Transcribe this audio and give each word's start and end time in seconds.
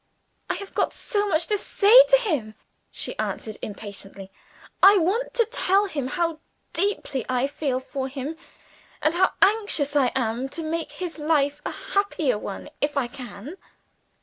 "I 0.49 0.55
have 0.55 0.73
got 0.73 0.93
so 0.93 1.27
much 1.27 1.45
to 1.45 1.59
say 1.59 1.93
to 2.07 2.17
him," 2.17 2.55
she 2.89 3.15
answered 3.19 3.57
impatiently, 3.61 4.31
"I 4.81 4.97
want 4.97 5.35
to 5.35 5.45
tell 5.45 5.85
him 5.85 6.07
how 6.07 6.39
deeply 6.73 7.23
I 7.29 7.45
feel 7.45 7.79
for 7.79 8.07
him, 8.07 8.35
and 9.03 9.13
how 9.13 9.33
anxious 9.43 9.95
I 9.95 10.11
am 10.15 10.49
to 10.49 10.63
make 10.63 10.93
his 10.93 11.19
life 11.19 11.61
a 11.63 11.71
happier 11.93 12.39
one 12.39 12.71
if 12.81 12.97
I 12.97 13.05
can." 13.05 13.57